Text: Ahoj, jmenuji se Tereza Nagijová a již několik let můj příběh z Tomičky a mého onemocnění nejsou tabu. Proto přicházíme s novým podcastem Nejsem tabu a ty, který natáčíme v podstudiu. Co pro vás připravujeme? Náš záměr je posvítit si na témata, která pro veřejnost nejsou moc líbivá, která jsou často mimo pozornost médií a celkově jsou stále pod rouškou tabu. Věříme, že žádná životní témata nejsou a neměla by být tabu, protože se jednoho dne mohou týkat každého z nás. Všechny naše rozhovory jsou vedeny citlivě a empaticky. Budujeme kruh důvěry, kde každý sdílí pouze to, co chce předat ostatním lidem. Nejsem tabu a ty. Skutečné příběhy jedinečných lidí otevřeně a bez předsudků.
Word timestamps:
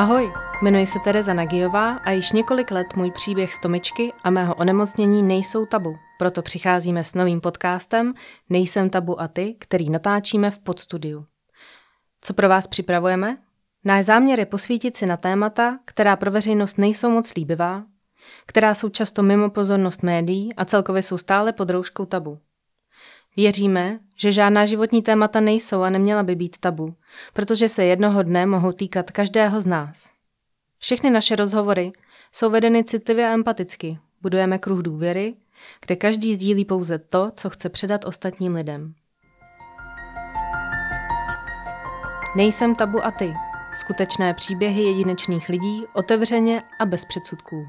Ahoj, 0.00 0.32
jmenuji 0.62 0.86
se 0.86 0.98
Tereza 0.98 1.34
Nagijová 1.34 1.92
a 1.92 2.10
již 2.10 2.32
několik 2.32 2.70
let 2.70 2.86
můj 2.96 3.10
příběh 3.10 3.54
z 3.54 3.60
Tomičky 3.60 4.12
a 4.24 4.30
mého 4.30 4.54
onemocnění 4.54 5.22
nejsou 5.22 5.66
tabu. 5.66 5.96
Proto 6.18 6.42
přicházíme 6.42 7.02
s 7.02 7.14
novým 7.14 7.40
podcastem 7.40 8.14
Nejsem 8.50 8.90
tabu 8.90 9.20
a 9.20 9.28
ty, 9.28 9.56
který 9.58 9.90
natáčíme 9.90 10.50
v 10.50 10.58
podstudiu. 10.58 11.26
Co 12.20 12.34
pro 12.34 12.48
vás 12.48 12.66
připravujeme? 12.66 13.38
Náš 13.84 14.04
záměr 14.04 14.38
je 14.38 14.46
posvítit 14.46 14.96
si 14.96 15.06
na 15.06 15.16
témata, 15.16 15.78
která 15.84 16.16
pro 16.16 16.30
veřejnost 16.30 16.78
nejsou 16.78 17.10
moc 17.10 17.34
líbivá, 17.34 17.84
která 18.46 18.74
jsou 18.74 18.88
často 18.88 19.22
mimo 19.22 19.50
pozornost 19.50 20.02
médií 20.02 20.54
a 20.54 20.64
celkově 20.64 21.02
jsou 21.02 21.18
stále 21.18 21.52
pod 21.52 21.70
rouškou 21.70 22.04
tabu. 22.04 22.38
Věříme, 23.36 23.98
že 24.16 24.32
žádná 24.32 24.66
životní 24.66 25.02
témata 25.02 25.40
nejsou 25.40 25.82
a 25.82 25.90
neměla 25.90 26.22
by 26.22 26.34
být 26.34 26.56
tabu, 26.58 26.94
protože 27.32 27.68
se 27.68 27.84
jednoho 27.84 28.22
dne 28.22 28.46
mohou 28.46 28.72
týkat 28.72 29.10
každého 29.10 29.60
z 29.60 29.66
nás. 29.66 30.10
Všechny 30.78 31.10
naše 31.10 31.36
rozhovory 31.36 31.92
jsou 32.32 32.50
vedeny 32.50 32.84
citlivě 32.84 33.28
a 33.28 33.32
empaticky. 33.32 33.98
Budujeme 34.22 34.58
kruh 34.58 34.82
důvěry, 34.82 35.34
kde 35.86 35.96
každý 35.96 36.34
sdílí 36.34 36.64
pouze 36.64 36.98
to, 36.98 37.32
co 37.36 37.50
chce 37.50 37.68
předat 37.68 38.04
ostatním 38.04 38.54
lidem. 38.54 38.94
Nejsem 42.36 42.74
tabu 42.74 43.04
a 43.04 43.10
ty. 43.10 43.34
Skutečné 43.74 44.34
příběhy 44.34 44.82
jedinečných 44.82 45.48
lidí 45.48 45.84
otevřeně 45.94 46.62
a 46.78 46.86
bez 46.86 47.04
předsudků. 47.04 47.66